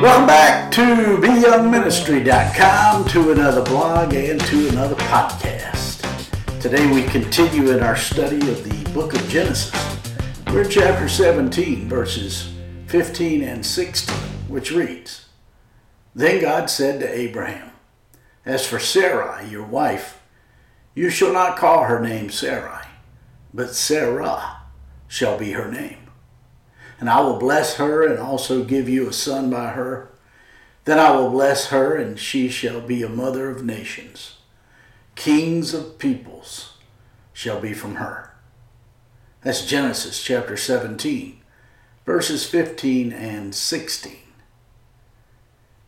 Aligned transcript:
Welcome 0.00 0.28
back 0.28 0.70
to 0.74 1.16
BYoungMinistry.com, 1.20 3.08
to 3.08 3.32
another 3.32 3.64
blog 3.64 4.14
and 4.14 4.40
to 4.42 4.68
another 4.68 4.94
podcast. 4.94 6.60
Today 6.60 6.88
we 6.88 7.02
continue 7.02 7.72
in 7.72 7.82
our 7.82 7.96
study 7.96 8.36
of 8.48 8.62
the 8.62 8.90
book 8.92 9.14
of 9.14 9.28
Genesis. 9.28 9.74
We're 10.52 10.62
in 10.62 10.70
chapter 10.70 11.08
17, 11.08 11.88
verses 11.88 12.54
15 12.86 13.42
and 13.42 13.66
16, 13.66 14.14
which 14.46 14.70
reads 14.70 15.26
Then 16.14 16.42
God 16.42 16.70
said 16.70 17.00
to 17.00 17.12
Abraham, 17.12 17.72
As 18.46 18.64
for 18.64 18.78
Sarai, 18.78 19.48
your 19.48 19.64
wife, 19.64 20.22
you 20.94 21.10
shall 21.10 21.32
not 21.32 21.56
call 21.56 21.84
her 21.84 21.98
name 21.98 22.30
Sarai, 22.30 22.86
but 23.52 23.74
Sarah 23.74 24.58
shall 25.08 25.36
be 25.36 25.50
her 25.52 25.68
name 25.68 26.07
and 27.00 27.08
I 27.08 27.20
will 27.20 27.38
bless 27.38 27.76
her 27.76 28.06
and 28.06 28.18
also 28.18 28.64
give 28.64 28.88
you 28.88 29.08
a 29.08 29.12
son 29.12 29.50
by 29.50 29.68
her. 29.68 30.10
Then 30.84 30.98
I 30.98 31.10
will 31.10 31.30
bless 31.30 31.66
her, 31.66 31.94
and 31.94 32.18
she 32.18 32.48
shall 32.48 32.80
be 32.80 33.02
a 33.02 33.08
mother 33.08 33.50
of 33.50 33.64
nations. 33.64 34.38
Kings 35.14 35.74
of 35.74 35.98
peoples 35.98 36.74
shall 37.32 37.60
be 37.60 37.72
from 37.72 37.96
her. 37.96 38.34
That's 39.42 39.66
Genesis 39.66 40.22
chapter 40.22 40.56
17, 40.56 41.40
verses 42.04 42.48
15 42.48 43.12
and 43.12 43.54
16. 43.54 44.16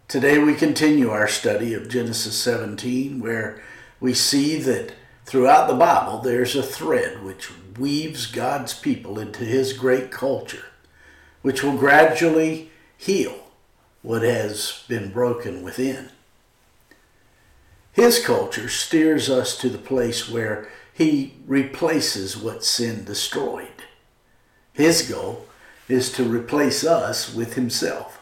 Today 0.06 0.38
we 0.38 0.54
continue 0.54 1.10
our 1.10 1.28
study 1.28 1.72
of 1.74 1.88
Genesis 1.88 2.36
17, 2.36 3.20
where 3.20 3.60
we 4.00 4.12
see 4.12 4.58
that 4.58 4.92
throughout 5.24 5.66
the 5.66 5.74
Bible 5.74 6.18
there's 6.18 6.54
a 6.54 6.62
thread 6.62 7.22
which 7.24 7.50
weaves 7.78 8.26
God's 8.26 8.74
people 8.74 9.18
into 9.18 9.44
his 9.44 9.72
great 9.72 10.10
culture 10.10 10.69
which 11.42 11.62
will 11.62 11.76
gradually 11.76 12.70
heal 12.96 13.34
what 14.02 14.22
has 14.22 14.84
been 14.88 15.10
broken 15.10 15.62
within. 15.62 16.10
His 17.92 18.24
culture 18.24 18.68
steers 18.68 19.28
us 19.28 19.58
to 19.58 19.68
the 19.68 19.78
place 19.78 20.28
where 20.28 20.68
he 20.92 21.34
replaces 21.46 22.36
what 22.36 22.64
sin 22.64 23.04
destroyed. 23.04 23.84
His 24.72 25.02
goal 25.02 25.46
is 25.88 26.12
to 26.12 26.24
replace 26.24 26.84
us 26.84 27.34
with 27.34 27.54
himself, 27.54 28.20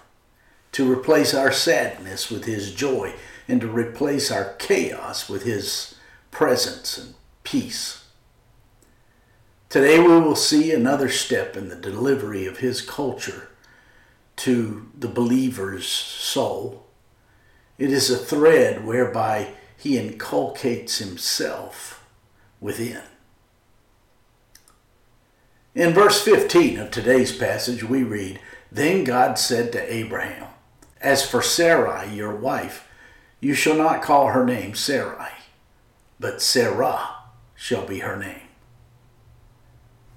to 0.72 0.91
replace 0.91 1.34
our 1.34 1.53
sadness 1.53 2.30
with 2.30 2.44
his 2.44 2.75
joy, 2.75 3.14
and 3.47 3.60
to 3.60 3.69
replace 3.69 4.30
our 4.30 4.55
chaos 4.58 5.28
with 5.28 5.42
his 5.42 5.94
presence 6.30 6.98
and 6.98 7.14
peace. 7.44 7.97
Today 9.69 9.98
we 9.98 10.19
will 10.19 10.36
see 10.36 10.72
another 10.72 11.11
step 11.11 11.55
in 11.55 11.69
the 11.69 11.77
delivery 11.77 12.47
of 12.47 12.58
his 12.58 12.80
culture 12.80 13.48
to 14.36 14.88
the 14.98 15.08
believer's 15.08 15.86
soul. 15.86 16.86
It 17.77 17.92
is 17.92 18.10
a 18.10 18.16
thread 18.16 18.86
whereby 18.86 19.52
he 19.77 19.98
inculcates 19.98 20.98
himself 20.98 22.02
within. 22.60 23.02
In 25.75 25.92
verse 25.92 26.22
15 26.22 26.78
of 26.78 26.91
today's 26.91 27.36
passage, 27.36 27.84
we 27.84 28.03
read 28.03 28.41
Then 28.72 29.05
God 29.05 29.38
said 29.38 29.70
to 29.72 29.94
Abraham, 29.94 30.47
As 30.98 31.28
for 31.28 31.42
Sarai, 31.42 32.08
your 32.14 32.34
wife, 32.34 32.88
you 33.38 33.53
shall 33.53 33.77
not 33.77 34.03
call 34.03 34.28
her 34.28 34.47
name 34.47 34.75
Sarai, 34.75 35.32
but 36.19 36.41
Sarah 36.41 37.10
shall 37.55 37.86
be 37.86 37.98
her 37.98 38.16
name. 38.16 38.47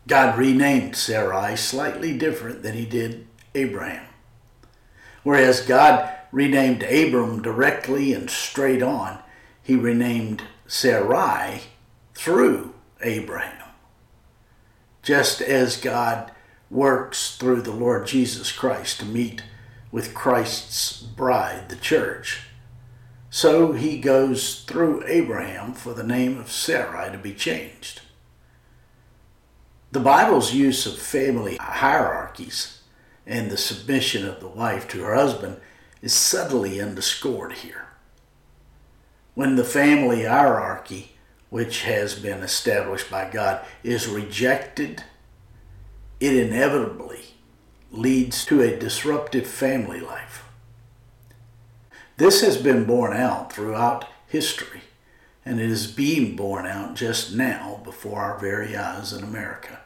God 0.07 0.37
renamed 0.37 0.95
Sarai 0.95 1.55
slightly 1.55 2.17
different 2.17 2.63
than 2.63 2.73
he 2.73 2.85
did 2.85 3.27
Abraham. 3.53 4.05
Whereas 5.23 5.61
God 5.61 6.09
renamed 6.31 6.83
Abram 6.83 7.41
directly 7.41 8.13
and 8.13 8.29
straight 8.29 8.81
on, 8.81 9.19
he 9.61 9.75
renamed 9.75 10.43
Sarai 10.65 11.61
through 12.15 12.73
Abraham. 13.01 13.67
Just 15.03 15.41
as 15.41 15.77
God 15.77 16.31
works 16.69 17.35
through 17.35 17.61
the 17.61 17.71
Lord 17.71 18.07
Jesus 18.07 18.51
Christ 18.51 18.99
to 18.99 19.05
meet 19.05 19.43
with 19.91 20.13
Christ's 20.13 21.01
bride, 21.01 21.69
the 21.69 21.75
church, 21.75 22.43
so 23.29 23.71
he 23.71 23.97
goes 23.97 24.63
through 24.63 25.05
Abraham 25.05 25.73
for 25.73 25.93
the 25.93 26.03
name 26.03 26.37
of 26.37 26.51
Sarai 26.51 27.11
to 27.11 27.17
be 27.17 27.33
changed. 27.33 28.01
The 29.91 29.99
Bible's 29.99 30.53
use 30.53 30.85
of 30.85 30.97
family 30.97 31.57
hierarchies 31.57 32.79
and 33.27 33.51
the 33.51 33.57
submission 33.57 34.25
of 34.25 34.39
the 34.39 34.47
wife 34.47 34.87
to 34.89 35.03
her 35.03 35.15
husband 35.15 35.57
is 36.01 36.13
subtly 36.13 36.81
underscored 36.81 37.51
here. 37.53 37.87
When 39.33 39.57
the 39.57 39.65
family 39.65 40.23
hierarchy, 40.23 41.17
which 41.49 41.81
has 41.81 42.15
been 42.15 42.41
established 42.41 43.11
by 43.11 43.29
God, 43.29 43.65
is 43.83 44.07
rejected, 44.07 45.03
it 46.21 46.37
inevitably 46.37 47.25
leads 47.91 48.45
to 48.45 48.61
a 48.61 48.79
disruptive 48.79 49.45
family 49.45 49.99
life. 49.99 50.45
This 52.15 52.39
has 52.41 52.55
been 52.55 52.85
borne 52.85 53.17
out 53.17 53.51
throughout 53.51 54.05
history, 54.27 54.83
and 55.45 55.59
it 55.59 55.69
is 55.69 55.87
being 55.87 56.35
borne 56.35 56.65
out 56.65 56.95
just 56.95 57.33
now 57.33 57.81
before 57.83 58.21
our 58.21 58.37
very 58.37 58.75
eyes 58.75 59.13
in 59.13 59.23
America 59.23 59.79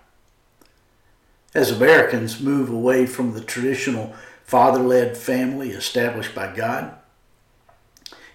as 1.56 1.72
Americans 1.72 2.42
move 2.42 2.70
away 2.70 3.06
from 3.06 3.34
the 3.34 3.42
traditional 3.42 4.14
father 4.44 4.82
led 4.82 5.18
family 5.18 5.72
established 5.72 6.36
by 6.36 6.54
God, 6.54 6.94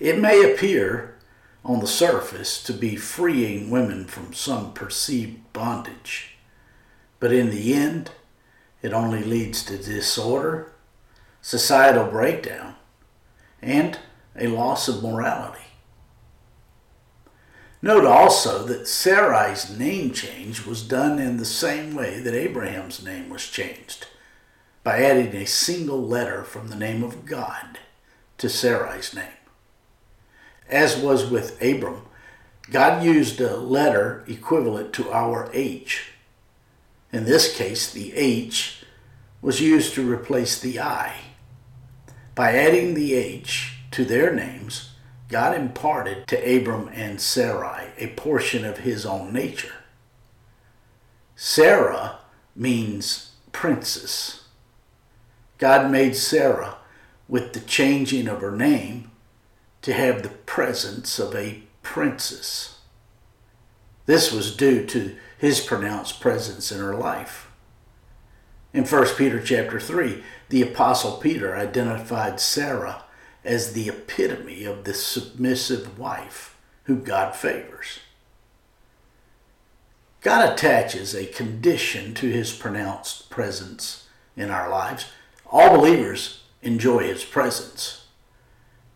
it 0.00 0.19
may 0.19 0.50
appear 0.50 1.19
on 1.62 1.80
the 1.80 1.86
surface 1.86 2.62
to 2.62 2.72
be 2.72 2.97
freeing 2.97 3.70
women 3.70 4.06
from 4.06 4.32
some 4.32 4.72
perceived 4.72 5.53
bondage. 5.53 6.38
But 7.20 7.32
in 7.32 7.50
the 7.50 7.75
end, 7.75 8.10
it 8.80 8.94
only 8.94 9.22
leads 9.22 9.62
to 9.64 9.76
disorder, 9.76 10.72
societal 11.42 12.06
breakdown, 12.06 12.76
and 13.60 13.98
a 14.34 14.47
loss 14.47 14.88
of 14.88 15.03
morality. 15.03 15.60
Note 17.82 18.04
also 18.04 18.64
that 18.64 18.86
Sarai's 18.86 19.76
name 19.78 20.12
change 20.12 20.66
was 20.66 20.82
done 20.82 21.18
in 21.18 21.38
the 21.38 21.46
same 21.46 21.94
way 21.94 22.20
that 22.20 22.34
Abraham's 22.34 23.02
name 23.02 23.30
was 23.30 23.46
changed, 23.46 24.06
by 24.84 25.02
adding 25.02 25.34
a 25.34 25.46
single 25.46 26.02
letter 26.02 26.44
from 26.44 26.68
the 26.68 26.76
name 26.76 27.02
of 27.02 27.24
God 27.24 27.78
to 28.36 28.48
Sarai's 28.48 29.14
name. 29.14 29.24
As 30.68 30.96
was 30.96 31.30
with 31.30 31.60
Abram, 31.62 32.02
God 32.70 33.02
used 33.02 33.41
a 33.41 33.56
letter 33.56 34.24
equivalent 34.28 34.92
to 34.94 35.10
our 35.10 35.50
H. 35.54 36.12
In 37.12 37.24
this 37.24 37.56
case, 37.56 37.91
the 37.91 38.14
H 38.14 38.84
was 39.41 39.60
used 39.60 39.94
to 39.94 40.10
replace 40.10 40.60
the 40.60 40.78
I. 40.80 41.14
By 42.34 42.52
adding 42.52 42.94
the 42.94 43.14
H 43.14 43.78
to 43.92 44.04
their 44.04 44.34
names, 44.34 44.90
God 45.30 45.56
imparted 45.56 46.26
to 46.26 46.56
Abram 46.56 46.91
and 46.92 47.20
Sarai 47.20 47.91
a 47.98 48.08
portion 48.08 48.64
of 48.64 48.78
his 48.78 49.06
own 49.06 49.32
nature. 49.32 49.74
Sarah 51.36 52.18
means 52.56 53.30
princess. 53.52 54.44
God 55.58 55.91
made 55.91 56.16
Sarah, 56.16 56.78
with 57.28 57.52
the 57.52 57.60
changing 57.60 58.26
of 58.26 58.41
her 58.41 58.56
name, 58.56 59.12
to 59.82 59.92
have 59.92 60.22
the 60.22 60.30
presence 60.30 61.18
of 61.20 61.34
a 61.36 61.62
princess. 61.82 62.78
This 64.06 64.32
was 64.32 64.56
due 64.56 64.84
to 64.86 65.14
his 65.38 65.60
pronounced 65.60 66.20
presence 66.20 66.72
in 66.72 66.80
her 66.80 66.94
life. 66.94 67.50
In 68.72 68.84
1 68.84 69.06
Peter 69.16 69.41
chapter 69.41 69.78
3, 69.78 70.24
the 70.48 70.62
apostle 70.62 71.18
Peter 71.18 71.56
identified 71.56 72.41
Sarah 72.41 73.04
as 73.45 73.72
the 73.72 73.89
epitome 73.89 74.65
of 74.65 74.84
the 74.84 74.95
submissive 74.95 75.98
wife 75.98 76.57
who 76.84 76.97
God 76.97 77.34
favors. 77.34 78.01
God 80.21 80.53
attaches 80.53 81.15
a 81.15 81.27
condition 81.27 82.13
to 82.15 82.28
his 82.28 82.53
pronounced 82.53 83.31
presence 83.31 84.07
in 84.37 84.51
our 84.51 84.69
lives. 84.69 85.07
All 85.51 85.77
believers 85.78 86.42
enjoy 86.63 87.04
his 87.04 87.25
presence, 87.25 88.07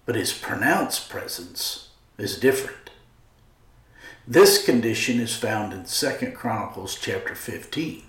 but 0.04 0.16
his 0.16 0.32
pronounced 0.32 1.08
presence 1.08 1.88
is 2.18 2.38
different. 2.38 2.90
This 4.26 4.64
condition 4.64 5.20
is 5.20 5.34
found 5.36 5.72
in 5.72 5.84
2 5.84 6.32
Chronicles 6.32 6.98
chapter 7.00 7.34
15. 7.34 8.04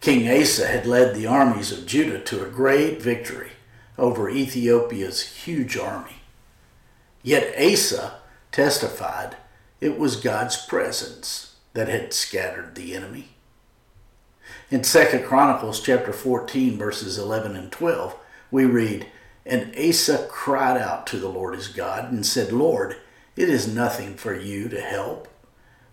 King 0.00 0.40
Asa 0.42 0.66
had 0.66 0.86
led 0.86 1.14
the 1.14 1.26
armies 1.26 1.72
of 1.72 1.86
Judah 1.86 2.20
to 2.20 2.44
a 2.44 2.50
great 2.50 3.00
victory 3.00 3.52
over 3.98 4.28
Ethiopia's 4.28 5.22
huge 5.44 5.76
army. 5.76 6.22
Yet 7.22 7.54
Asa 7.60 8.20
testified 8.52 9.36
it 9.80 9.98
was 9.98 10.16
God's 10.16 10.56
presence 10.64 11.56
that 11.72 11.88
had 11.88 12.12
scattered 12.12 12.74
the 12.74 12.94
enemy. 12.94 13.28
In 14.70 14.82
2 14.82 15.24
Chronicles 15.26 15.80
chapter 15.80 16.12
14 16.12 16.78
verses 16.78 17.18
11 17.18 17.56
and 17.56 17.70
12, 17.70 18.16
we 18.50 18.64
read, 18.64 19.06
And 19.44 19.74
Asa 19.76 20.26
cried 20.30 20.80
out 20.80 21.06
to 21.08 21.18
the 21.18 21.28
Lord 21.28 21.54
his 21.54 21.68
God 21.68 22.12
and 22.12 22.24
said, 22.24 22.52
Lord, 22.52 22.96
it 23.36 23.48
is 23.48 23.72
nothing 23.72 24.14
for 24.14 24.34
you 24.34 24.68
to 24.68 24.80
help, 24.80 25.28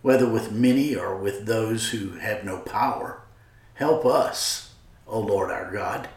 whether 0.01 0.27
with 0.27 0.51
many 0.51 0.95
or 0.95 1.17
with 1.17 1.45
those 1.45 1.89
who 1.89 2.11
have 2.19 2.43
no 2.43 2.59
power. 2.59 3.21
Help 3.75 4.05
us, 4.05 4.73
O 5.07 5.19
Lord 5.19 5.51
our 5.51 5.71
God. 5.71 6.07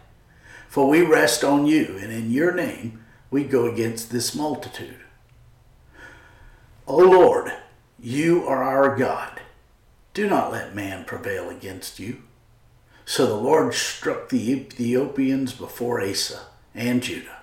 For 0.68 0.88
we 0.88 1.02
rest 1.02 1.42
on 1.42 1.66
you, 1.66 1.98
and 2.00 2.12
in 2.12 2.30
your 2.30 2.52
name 2.52 3.04
we 3.30 3.44
go 3.44 3.66
against 3.66 4.10
this 4.10 4.34
multitude. 4.34 5.00
O 6.86 6.98
Lord, 6.98 7.52
you 7.98 8.46
are 8.46 8.62
our 8.62 8.96
God. 8.96 9.40
Do 10.14 10.28
not 10.28 10.52
let 10.52 10.74
man 10.74 11.04
prevail 11.04 11.50
against 11.50 11.98
you. 11.98 12.22
So 13.04 13.26
the 13.26 13.34
Lord 13.34 13.74
struck 13.74 14.28
the 14.28 14.50
Ethiopians 14.50 15.52
before 15.52 16.00
Asa 16.00 16.46
and 16.74 17.02
Judah, 17.02 17.42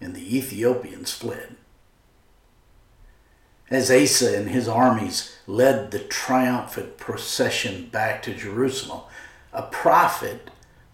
and 0.00 0.14
the 0.14 0.36
Ethiopians 0.36 1.12
fled. 1.12 1.56
As 3.70 3.90
Asa 3.90 4.38
and 4.38 4.50
his 4.50 4.68
armies 4.68 5.36
led 5.46 5.90
the 5.90 5.98
triumphant 5.98 6.98
procession 6.98 7.88
back 7.88 8.22
to 8.22 8.34
Jerusalem, 8.34 9.02
a 9.52 9.62
prophet 9.62 10.50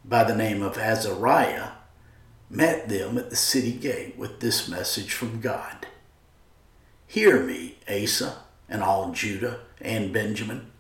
by 0.09 0.25
the 0.25 0.35
name 0.35 0.63
of 0.63 0.79
Azariah 0.79 1.73
met 2.49 2.89
them 2.89 3.19
at 3.19 3.29
the 3.29 3.37
city 3.37 3.73
gate 3.73 4.17
with 4.17 4.41
this 4.41 4.69
message 4.69 5.13
from 5.13 5.41
God 5.41 5.87
Hear 7.07 7.43
me, 7.43 7.79
Asa, 7.89 8.37
and 8.69 8.83
all 8.83 9.13
Judah 9.13 9.61
and 9.81 10.13
Benjamin. 10.13 10.71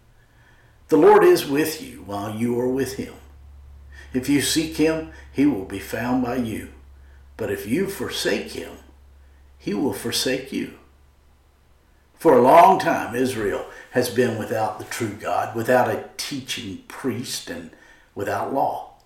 The 0.88 0.98
Lord 0.98 1.24
is 1.24 1.46
with 1.46 1.82
you 1.82 2.02
while 2.02 2.34
you 2.34 2.58
are 2.60 2.68
with 2.68 2.96
him. 2.96 3.14
If 4.12 4.28
you 4.28 4.42
seek 4.42 4.76
him, 4.76 5.12
he 5.32 5.46
will 5.46 5.64
be 5.64 5.78
found 5.78 6.22
by 6.22 6.36
you. 6.36 6.68
But 7.38 7.50
if 7.50 7.66
you 7.66 7.86
forsake 7.86 8.50
him, 8.52 8.72
he 9.56 9.72
will 9.72 9.94
forsake 9.94 10.52
you. 10.52 10.74
For 12.14 12.36
a 12.36 12.42
long 12.42 12.78
time, 12.78 13.14
Israel 13.14 13.64
has 13.92 14.10
been 14.10 14.38
without 14.38 14.78
the 14.78 14.84
true 14.84 15.14
God, 15.14 15.56
without 15.56 15.88
a 15.88 16.10
teaching 16.18 16.82
priest, 16.88 17.48
and 17.48 17.70
without 18.14 18.52
law. 18.52 18.97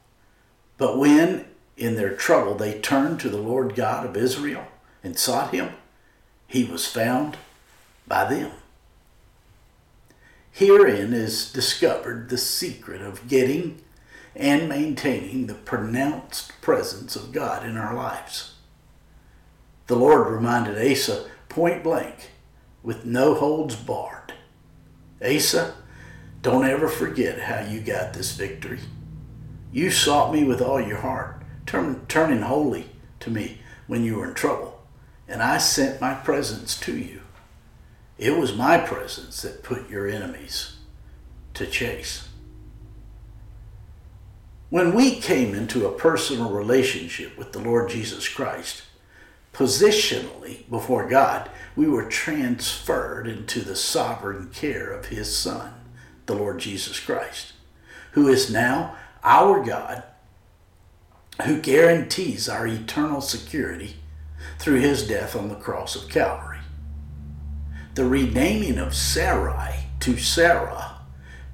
But 0.82 0.98
when, 0.98 1.44
in 1.76 1.94
their 1.94 2.12
trouble, 2.12 2.56
they 2.56 2.80
turned 2.80 3.20
to 3.20 3.28
the 3.28 3.38
Lord 3.38 3.76
God 3.76 4.04
of 4.04 4.16
Israel 4.16 4.64
and 5.04 5.16
sought 5.16 5.54
him, 5.54 5.74
he 6.48 6.64
was 6.64 6.88
found 6.88 7.36
by 8.08 8.24
them. 8.24 8.50
Herein 10.50 11.12
is 11.12 11.52
discovered 11.52 12.28
the 12.28 12.36
secret 12.36 13.00
of 13.00 13.28
getting 13.28 13.80
and 14.34 14.68
maintaining 14.68 15.46
the 15.46 15.54
pronounced 15.54 16.60
presence 16.60 17.14
of 17.14 17.30
God 17.30 17.64
in 17.64 17.76
our 17.76 17.94
lives. 17.94 18.56
The 19.86 19.94
Lord 19.94 20.32
reminded 20.32 20.76
Asa 20.76 21.30
point 21.48 21.84
blank, 21.84 22.32
with 22.82 23.04
no 23.04 23.34
holds 23.34 23.76
barred 23.76 24.34
Asa, 25.24 25.76
don't 26.42 26.66
ever 26.66 26.88
forget 26.88 27.38
how 27.38 27.60
you 27.60 27.80
got 27.80 28.14
this 28.14 28.32
victory. 28.32 28.80
You 29.72 29.90
sought 29.90 30.32
me 30.32 30.44
with 30.44 30.60
all 30.60 30.80
your 30.80 30.98
heart, 30.98 31.42
turn, 31.64 32.04
turning 32.06 32.42
wholly 32.42 32.90
to 33.20 33.30
me 33.30 33.58
when 33.86 34.04
you 34.04 34.16
were 34.16 34.28
in 34.28 34.34
trouble, 34.34 34.82
and 35.26 35.42
I 35.42 35.56
sent 35.56 36.00
my 36.00 36.14
presence 36.14 36.78
to 36.80 36.96
you. 36.96 37.22
It 38.18 38.36
was 38.36 38.54
my 38.54 38.76
presence 38.76 39.40
that 39.42 39.62
put 39.62 39.88
your 39.88 40.06
enemies 40.06 40.76
to 41.54 41.66
chase. 41.66 42.28
When 44.68 44.94
we 44.94 45.16
came 45.16 45.54
into 45.54 45.86
a 45.86 45.98
personal 45.98 46.50
relationship 46.50 47.36
with 47.36 47.52
the 47.52 47.58
Lord 47.58 47.90
Jesus 47.90 48.28
Christ, 48.28 48.82
positionally 49.52 50.68
before 50.70 51.08
God, 51.08 51.50
we 51.76 51.88
were 51.88 52.08
transferred 52.08 53.26
into 53.26 53.60
the 53.60 53.76
sovereign 53.76 54.50
care 54.50 54.90
of 54.92 55.06
His 55.06 55.36
Son, 55.36 55.74
the 56.26 56.34
Lord 56.34 56.58
Jesus 56.58 57.00
Christ, 57.00 57.52
who 58.12 58.28
is 58.28 58.50
now 58.50 58.96
our 59.24 59.64
God, 59.64 60.02
who 61.44 61.60
guarantees 61.60 62.48
our 62.48 62.66
eternal 62.66 63.20
security 63.20 63.96
through 64.58 64.80
His 64.80 65.06
death 65.06 65.34
on 65.34 65.48
the 65.48 65.54
cross 65.54 65.96
of 65.96 66.08
Calvary. 66.08 66.58
The 67.94 68.04
renaming 68.04 68.78
of 68.78 68.94
Sarai 68.94 69.86
to 70.00 70.16
Sarah 70.16 70.98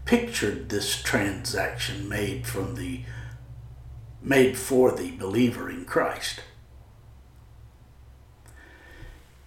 pictured 0.05 0.69
this 0.69 1.03
transaction 1.03 2.09
made 2.09 2.47
from 2.47 2.76
the 2.76 3.03
made 4.23 4.56
for 4.56 4.91
the 4.93 5.11
believer 5.12 5.71
in 5.71 5.85
Christ. 5.85 6.41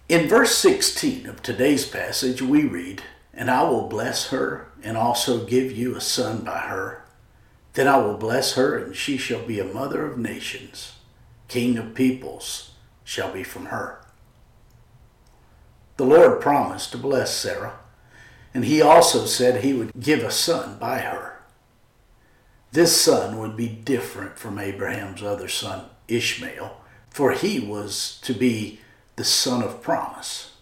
In 0.08 0.28
verse 0.28 0.54
16 0.56 1.26
of 1.26 1.42
today's 1.42 1.86
passage, 1.86 2.42
we 2.42 2.64
read, 2.64 3.02
And 3.32 3.50
I 3.50 3.62
will 3.62 3.88
bless 3.88 4.28
her, 4.28 4.70
and 4.82 4.96
also 4.96 5.44
give 5.44 5.72
you 5.72 5.96
a 5.96 6.00
son 6.00 6.44
by 6.44 6.58
her. 6.58 7.01
Then 7.74 7.88
I 7.88 7.96
will 7.98 8.16
bless 8.16 8.54
her, 8.54 8.76
and 8.76 8.94
she 8.94 9.16
shall 9.16 9.44
be 9.44 9.58
a 9.58 9.64
mother 9.64 10.04
of 10.04 10.18
nations. 10.18 10.96
King 11.48 11.78
of 11.78 11.94
peoples 11.94 12.72
shall 13.04 13.32
be 13.32 13.42
from 13.42 13.66
her. 13.66 14.04
The 15.96 16.04
Lord 16.04 16.40
promised 16.40 16.92
to 16.92 16.98
bless 16.98 17.34
Sarah 17.34 17.78
and 18.54 18.64
he 18.64 18.82
also 18.82 19.24
said 19.24 19.62
he 19.62 19.72
would 19.72 19.92
give 19.98 20.22
a 20.22 20.30
son 20.30 20.78
by 20.78 20.98
her. 20.98 21.40
This 22.70 22.98
son 22.98 23.38
would 23.38 23.56
be 23.56 23.68
different 23.68 24.38
from 24.38 24.58
Abraham's 24.58 25.22
other 25.22 25.48
son, 25.48 25.86
Ishmael, 26.08 26.80
for 27.10 27.32
he 27.32 27.60
was 27.60 28.18
to 28.22 28.32
be 28.32 28.80
the 29.16 29.24
son 29.24 29.62
of 29.62 29.82
promise. 29.82 30.56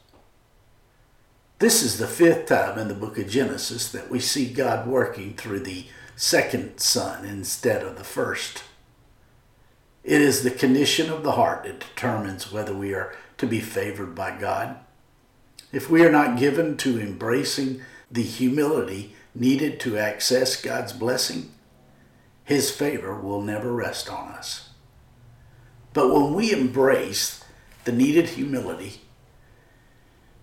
This 1.58 1.82
is 1.82 1.98
the 1.98 2.06
fifth 2.06 2.46
time 2.46 2.78
in 2.78 2.88
the 2.88 2.94
book 2.94 3.18
of 3.18 3.28
Genesis 3.28 3.90
that 3.92 4.10
we 4.10 4.18
see 4.18 4.52
God 4.52 4.86
working 4.86 5.34
through 5.34 5.60
the 5.60 5.86
second 6.20 6.78
son 6.78 7.24
instead 7.24 7.82
of 7.82 7.96
the 7.96 8.04
first. 8.04 8.62
It 10.04 10.20
is 10.20 10.42
the 10.42 10.50
condition 10.50 11.10
of 11.10 11.22
the 11.22 11.32
heart 11.32 11.64
that 11.64 11.80
determines 11.80 12.52
whether 12.52 12.74
we 12.74 12.92
are 12.92 13.14
to 13.38 13.46
be 13.46 13.60
favored 13.60 14.14
by 14.14 14.38
God 14.38 14.76
if 15.72 15.88
we 15.88 16.04
are 16.04 16.10
not 16.10 16.38
given 16.38 16.76
to 16.78 17.00
embracing 17.00 17.80
the 18.10 18.22
humility 18.22 19.14
needed 19.34 19.78
to 19.80 19.96
access 19.96 20.60
God's 20.60 20.92
blessing, 20.92 21.52
His 22.44 22.70
favor 22.70 23.14
will 23.14 23.40
never 23.40 23.72
rest 23.72 24.10
on 24.10 24.32
us. 24.32 24.70
But 25.92 26.12
when 26.12 26.34
we 26.34 26.52
embrace 26.52 27.44
the 27.84 27.92
needed 27.92 28.30
humility, 28.30 29.02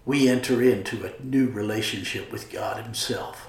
we 0.05 0.29
enter 0.29 0.61
into 0.61 1.05
a 1.05 1.21
new 1.21 1.49
relationship 1.49 2.31
with 2.31 2.51
God 2.51 2.83
Himself. 2.83 3.46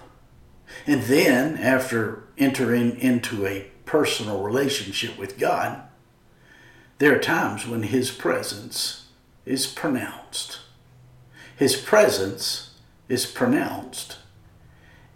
And 0.88 1.02
then, 1.02 1.58
after 1.58 2.24
entering 2.38 2.98
into 2.98 3.46
a 3.46 3.66
personal 3.84 4.42
relationship 4.42 5.18
with 5.18 5.38
God, 5.38 5.82
there 6.96 7.14
are 7.14 7.20
times 7.20 7.66
when 7.66 7.82
His 7.82 8.10
presence 8.10 9.08
is 9.44 9.66
pronounced. 9.66 10.60
His 11.54 11.76
presence 11.76 12.70
is 13.06 13.26
pronounced 13.26 14.16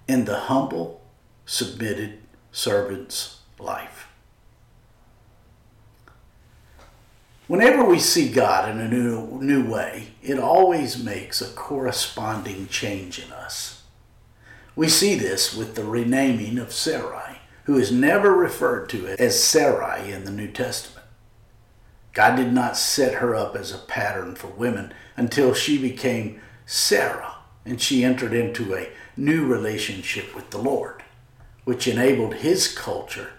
in 0.07 0.27
the 0.27 0.41
humble, 0.41 1.01
submitted 1.47 2.19
servant's 2.51 3.41
life. 3.59 4.09
Whenever 7.47 7.83
we 7.83 7.99
see 7.99 8.31
God 8.31 8.69
in 8.69 8.79
a 8.79 8.89
new, 8.89 9.41
new 9.41 9.71
way, 9.71 10.09
it 10.23 10.39
always 10.39 11.03
makes 11.03 11.41
a 11.41 11.51
corresponding 11.55 12.67
change 12.69 13.19
in 13.19 13.33
us. 13.33 13.82
We 14.75 14.89
see 14.89 15.15
this 15.15 15.55
with 15.55 15.75
the 15.75 15.85
renaming 15.85 16.59
of 16.59 16.73
Sarai, 16.73 17.39
who 17.65 17.79
is 17.79 17.93
never 17.93 18.33
referred 18.33 18.89
to 18.91 19.09
as 19.19 19.43
Sarai 19.43 20.11
in 20.11 20.25
the 20.25 20.31
New 20.31 20.51
Testament. 20.51 21.07
God 22.13 22.37
did 22.37 22.53
not 22.53 22.77
set 22.77 23.15
her 23.15 23.35
up 23.35 23.57
as 23.57 23.73
a 23.73 23.79
pattern 23.79 24.35
for 24.35 24.49
women 24.49 24.93
until 25.17 25.55
she 25.55 25.79
became 25.79 26.41
Sarah 26.67 27.37
and 27.65 27.81
she 27.81 28.05
entered 28.05 28.33
into 28.33 28.75
a 28.75 28.89
new 29.17 29.47
relationship 29.47 30.35
with 30.35 30.51
the 30.51 30.59
Lord, 30.59 31.03
which 31.65 31.87
enabled 31.87 32.37
his 32.37 32.77
culture 32.77 33.31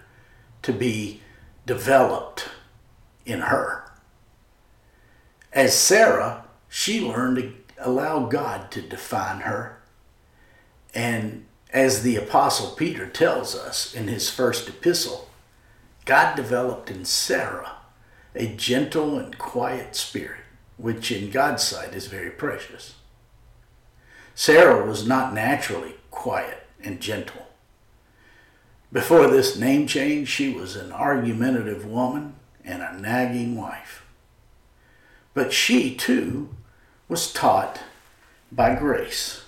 to 0.62 0.72
be 0.72 1.20
developed 1.66 2.48
in 3.26 3.40
her. 3.40 3.90
As 5.52 5.78
Sarah, 5.78 6.44
she 6.68 7.00
learned 7.00 7.36
to 7.36 7.52
allow 7.78 8.26
God 8.26 8.70
to 8.72 8.82
define 8.82 9.40
her. 9.40 9.80
And 10.94 11.46
as 11.70 12.02
the 12.02 12.16
Apostle 12.16 12.70
Peter 12.70 13.06
tells 13.06 13.54
us 13.54 13.94
in 13.94 14.08
his 14.08 14.30
first 14.30 14.68
epistle, 14.68 15.28
God 16.04 16.36
developed 16.36 16.90
in 16.90 17.04
Sarah 17.04 17.72
a 18.34 18.54
gentle 18.54 19.18
and 19.18 19.36
quiet 19.38 19.96
spirit, 19.96 20.40
which 20.76 21.10
in 21.10 21.30
God's 21.30 21.62
sight 21.62 21.94
is 21.94 22.06
very 22.06 22.30
precious. 22.30 22.94
Sarah 24.34 24.86
was 24.86 25.06
not 25.06 25.32
naturally 25.32 25.94
quiet 26.10 26.66
and 26.82 27.00
gentle. 27.00 27.46
Before 28.92 29.28
this 29.28 29.58
name 29.58 29.86
change, 29.86 30.28
she 30.28 30.52
was 30.52 30.76
an 30.76 30.92
argumentative 30.92 31.84
woman 31.84 32.34
and 32.64 32.82
a 32.82 32.98
nagging 33.00 33.56
wife. 33.56 34.04
But 35.32 35.52
she, 35.52 35.94
too, 35.94 36.50
was 37.08 37.32
taught 37.32 37.80
by 38.52 38.76
grace. 38.76 39.43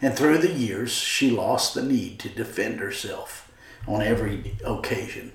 And 0.00 0.16
through 0.16 0.38
the 0.38 0.52
years, 0.52 0.92
she 0.92 1.30
lost 1.30 1.74
the 1.74 1.82
need 1.82 2.18
to 2.20 2.28
defend 2.28 2.80
herself 2.80 3.50
on 3.86 4.02
every 4.02 4.56
occasion. 4.64 5.32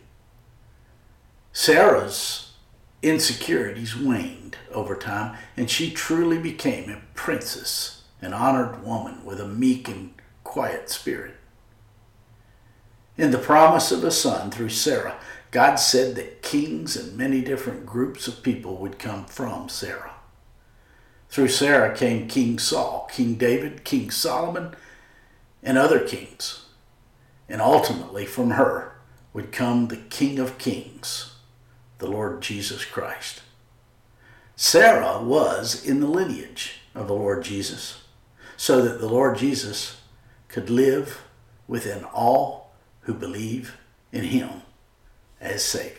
Sarah's 1.54 2.54
insecurities 3.01 3.96
waned 3.96 4.58
over 4.72 4.96
time, 4.96 5.38
and 5.56 5.70
she 5.70 5.92
truly 5.92 6.38
became 6.38 6.89
a 6.89 7.01
princess, 7.16 8.04
an 8.22 8.34
honored 8.34 8.84
woman 8.84 9.24
with 9.25 9.39
a 9.39 9.48
meek 9.48 9.88
and 9.88 10.13
quiet 10.44 10.89
spirit. 10.89 11.36
In 13.18 13.32
the 13.32 13.38
promise 13.38 13.92
of 13.92 14.04
a 14.04 14.12
son 14.12 14.51
through 14.51 14.70
Sarah, 14.70 15.20
God 15.51 15.75
said 15.75 16.16
that 16.16 16.42
kings 16.42 16.96
and 16.96 17.18
many 17.18 17.42
different 17.42 17.86
groups 17.86 18.28
of 18.28 18.44
people 18.44 18.78
would 18.78 19.00
come 19.00 19.25
from 19.25 19.68
Sarah. 19.68 20.13
Through 21.30 21.50
Sarah 21.50 21.96
came 21.96 22.28
King 22.28 22.58
Saul, 22.58 23.08
King 23.12 23.36
David, 23.36 23.84
King 23.84 24.10
Solomon, 24.10 24.76
and 25.62 25.78
other 25.78 26.00
kings. 26.00 26.66
And 27.48 27.62
ultimately, 27.62 28.26
from 28.26 28.52
her 28.52 28.96
would 29.34 29.52
come 29.52 29.88
the 29.88 29.98
King 29.98 30.40
of 30.40 30.58
Kings, 30.58 31.36
the 32.00 32.08
Lord 32.08 32.42
Jesus 32.42 32.84
Christ. 32.84 33.42
Sarah 34.56 35.22
was 35.22 35.86
in 35.86 36.00
the 36.00 36.08
lineage 36.08 36.82
of 36.96 37.08
the 37.08 37.14
Lord 37.14 37.44
Jesus, 37.44 38.04
so 38.58 38.82
that 38.82 39.00
the 39.00 39.08
Lord 39.08 39.38
Jesus 39.38 40.02
could 40.48 40.70
live 40.70 41.22
within 41.68 42.04
all 42.06 42.72
who 43.02 43.14
believe 43.14 43.78
in 44.12 44.26
him 44.26 44.64
as 45.40 45.64
Savior. 45.64 45.99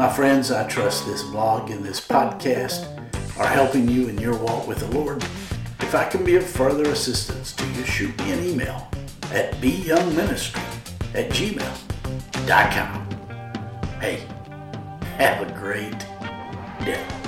My 0.00 0.08
friends, 0.10 0.50
I 0.50 0.66
trust 0.66 1.04
this 1.04 1.22
blog 1.22 1.68
and 1.68 1.84
this 1.84 2.00
podcast 2.00 2.88
are 3.38 3.46
helping 3.46 3.86
you 3.86 4.08
in 4.08 4.16
your 4.16 4.34
walk 4.34 4.66
with 4.66 4.78
the 4.78 4.86
Lord. 4.98 5.22
If 5.80 5.94
I 5.94 6.06
can 6.06 6.24
be 6.24 6.36
of 6.36 6.46
further 6.46 6.90
assistance 6.90 7.52
to 7.52 7.66
you, 7.66 7.84
shoot 7.84 8.18
me 8.20 8.32
an 8.32 8.42
email 8.42 8.88
at 9.30 9.52
byoungministry 9.56 10.58
at 11.14 11.28
gmail.com. 11.28 13.10
Hey, 14.00 14.26
have 15.18 15.46
a 15.46 15.52
great 15.52 15.98
day. 16.86 17.19